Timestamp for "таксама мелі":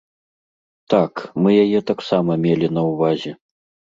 1.91-2.67